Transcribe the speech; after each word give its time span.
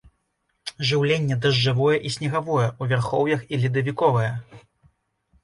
Жыўленне 0.91 1.37
дажджавое 1.43 1.97
і 2.09 2.13
снегавое, 2.15 2.65
у 2.81 2.89
вярхоўях 2.93 3.45
і 3.53 3.61
ледавіковае. 3.67 4.31